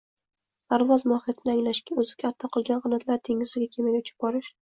parvoz 0.73 1.03
mohiyatini 1.11 1.53
anglashga, 1.55 1.99
o‘ziga 2.03 2.31
ato 2.31 2.49
etilgan 2.51 2.81
qanotlar 2.87 3.23
dengizdagi 3.29 3.69
kemaga 3.77 4.01
uchib 4.07 4.27
borish 4.27 4.51